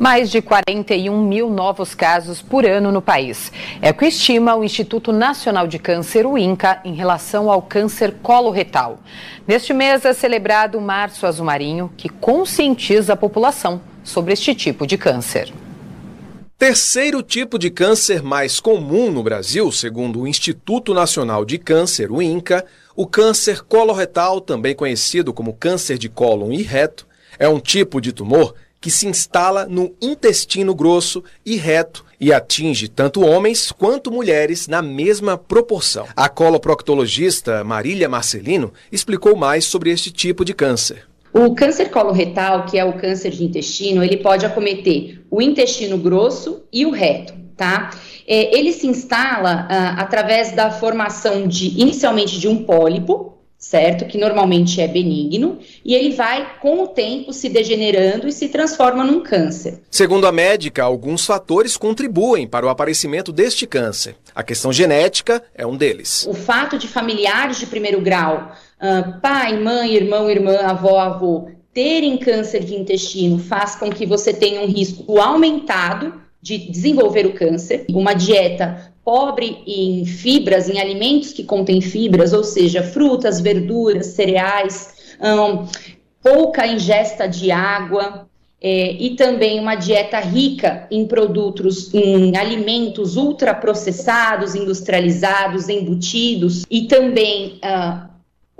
[0.00, 3.52] mais de 41 mil novos casos por ano no país.
[3.82, 8.14] É o que estima o Instituto Nacional de Câncer, o INCA, em relação ao câncer
[8.22, 8.98] coloretal.
[9.46, 14.86] Neste mês é celebrado o Março Azul Marinho, que conscientiza a população sobre este tipo
[14.86, 15.52] de câncer.
[16.56, 22.22] Terceiro tipo de câncer mais comum no Brasil, segundo o Instituto Nacional de Câncer, o
[22.22, 22.64] INCA,
[22.96, 27.06] o câncer coloretal, também conhecido como câncer de cólon e reto,
[27.38, 32.88] é um tipo de tumor que se instala no intestino grosso e reto e atinge
[32.88, 36.06] tanto homens quanto mulheres na mesma proporção.
[36.16, 41.08] A coloproctologista Marília Marcelino explicou mais sobre este tipo de câncer.
[41.32, 46.64] O câncer coloretal, que é o câncer de intestino, ele pode acometer o intestino grosso
[46.72, 47.90] e o reto, tá?
[48.26, 54.06] É, ele se instala ah, através da formação de, inicialmente, de um pólipo, certo?
[54.06, 59.04] Que normalmente é benigno, e ele vai, com o tempo, se degenerando e se transforma
[59.04, 59.82] num câncer.
[59.90, 64.16] Segundo a médica, alguns fatores contribuem para o aparecimento deste câncer.
[64.34, 66.26] A questão genética é um deles.
[66.26, 72.16] O fato de familiares de primeiro grau, uh, pai, mãe, irmão, irmã, avó, avô, terem
[72.16, 77.84] câncer de intestino faz com que você tenha um risco aumentado de desenvolver o câncer.
[77.90, 85.14] Uma dieta pobre em fibras, em alimentos que contêm fibras, ou seja, frutas, verduras, cereais,
[85.20, 85.66] um,
[86.22, 88.28] pouca ingesta de água.
[88.62, 97.58] É, e também uma dieta rica em produtos, em alimentos ultraprocessados, industrializados, embutidos, e também
[97.64, 98.06] uh,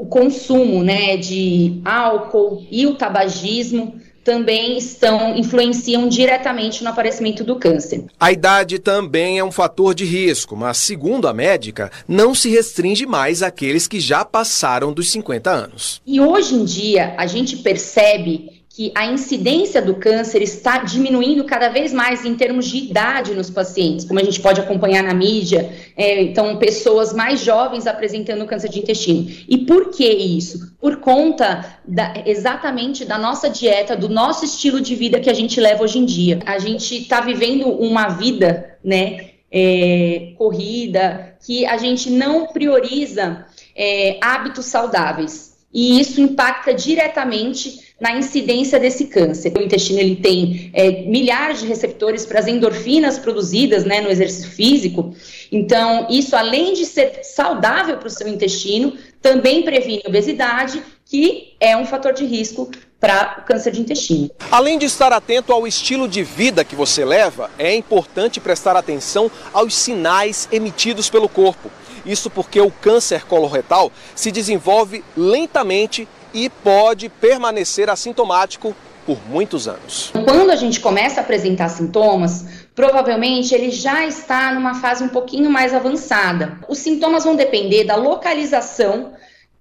[0.00, 4.00] o consumo né, de álcool e o tabagismo
[4.30, 8.04] também estão influenciam diretamente no aparecimento do câncer.
[8.20, 13.06] A idade também é um fator de risco, mas segundo a médica, não se restringe
[13.06, 16.00] mais àqueles que já passaram dos 50 anos.
[16.06, 21.68] E hoje em dia a gente percebe que a incidência do câncer está diminuindo cada
[21.68, 25.72] vez mais em termos de idade nos pacientes, como a gente pode acompanhar na mídia,
[25.96, 29.28] é, então pessoas mais jovens apresentando câncer de intestino.
[29.48, 30.72] E por que isso?
[30.80, 35.60] Por conta da, exatamente da nossa dieta, do nosso estilo de vida que a gente
[35.60, 36.38] leva hoje em dia.
[36.46, 44.16] A gente está vivendo uma vida, né, é, corrida, que a gente não prioriza é,
[44.22, 45.49] hábitos saudáveis.
[45.72, 49.52] E isso impacta diretamente na incidência desse câncer.
[49.56, 54.50] O intestino ele tem é, milhares de receptores para as endorfinas produzidas né, no exercício
[54.50, 55.14] físico.
[55.52, 61.76] Então, isso além de ser saudável para o seu intestino, também previne obesidade, que é
[61.76, 64.30] um fator de risco para o câncer de intestino.
[64.50, 69.30] Além de estar atento ao estilo de vida que você leva, é importante prestar atenção
[69.52, 71.70] aos sinais emitidos pelo corpo.
[72.04, 78.74] Isso porque o câncer coloretal se desenvolve lentamente e pode permanecer assintomático
[79.06, 80.12] por muitos anos.
[80.24, 82.44] Quando a gente começa a apresentar sintomas,
[82.74, 86.58] provavelmente ele já está numa fase um pouquinho mais avançada.
[86.68, 89.12] Os sintomas vão depender da localização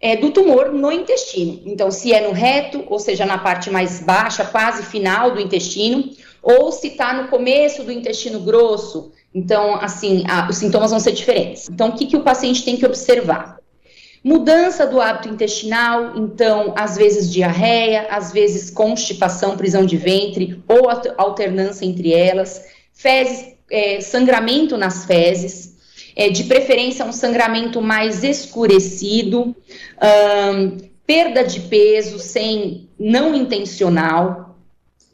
[0.00, 1.60] é, do tumor no intestino.
[1.64, 6.10] Então, se é no reto, ou seja, na parte mais baixa, quase final do intestino,
[6.42, 9.12] ou se está no começo do intestino grosso.
[9.34, 11.68] Então, assim, a, os sintomas vão ser diferentes.
[11.68, 13.60] Então, o que, que o paciente tem que observar?
[14.22, 20.90] Mudança do hábito intestinal, então, às vezes diarreia, às vezes constipação, prisão de ventre ou
[21.16, 22.62] alternância entre elas,
[22.92, 25.74] fezes, é, sangramento nas fezes,
[26.14, 29.56] é, de preferência um sangramento mais escurecido,
[31.06, 34.49] perda de peso sem não intencional,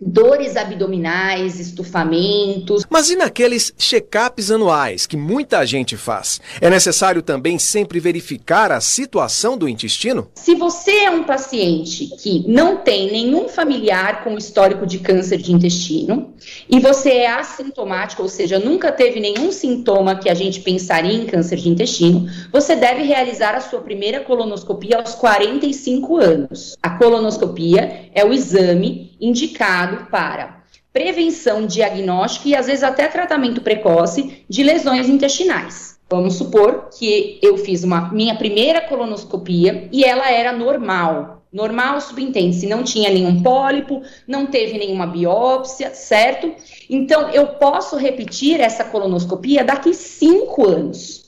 [0.00, 2.84] dores abdominais, estufamentos.
[2.90, 6.40] Mas e naqueles check-ups anuais que muita gente faz?
[6.60, 10.28] É necessário também sempre verificar a situação do intestino?
[10.34, 15.52] Se você é um paciente que não tem nenhum familiar com histórico de câncer de
[15.52, 16.34] intestino
[16.68, 21.24] e você é assintomático, ou seja, nunca teve nenhum sintoma que a gente pensaria em
[21.24, 26.76] câncer de intestino, você deve realizar a sua primeira colonoscopia aos 45 anos.
[26.82, 29.16] A colonoscopia é o exame
[30.10, 30.64] para
[30.96, 35.98] prevenção, diagnóstico e às vezes até tratamento precoce de lesões intestinais.
[36.08, 41.42] Vamos supor que eu fiz uma minha primeira colonoscopia e ela era normal.
[41.52, 46.50] Normal subentende-se, não tinha nenhum pólipo, não teve nenhuma biópsia, certo?
[46.88, 51.25] Então, eu posso repetir essa colonoscopia daqui cinco anos.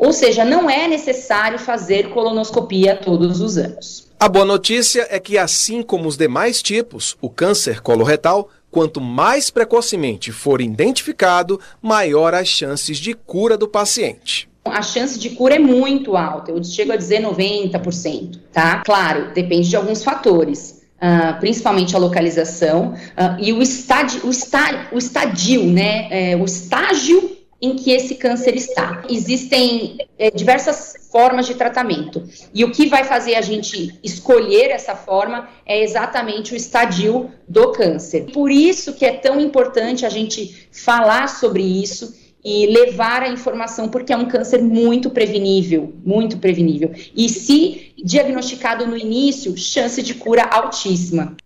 [0.00, 4.08] Ou seja, não é necessário fazer colonoscopia todos os anos.
[4.18, 9.50] A boa notícia é que, assim como os demais tipos, o câncer coloretal, quanto mais
[9.50, 14.48] precocemente for identificado, maior as chances de cura do paciente.
[14.64, 18.82] A chance de cura é muito alta, eu chego a dizer 90%, tá?
[18.84, 20.80] Claro, depende de alguns fatores.
[20.96, 26.44] Uh, principalmente a localização, uh, e o, estádio, o, está, o estadio, né, é, o
[26.44, 29.02] estágio em que esse câncer está.
[29.08, 32.22] Existem é, diversas formas de tratamento,
[32.54, 37.72] e o que vai fazer a gente escolher essa forma é exatamente o estadio do
[37.72, 38.30] câncer.
[38.32, 43.88] Por isso que é tão importante a gente falar sobre isso e levar a informação,
[43.88, 46.92] porque é um câncer muito prevenível, muito prevenível.
[47.14, 51.36] E se diagnosticado no início, chance de cura altíssima.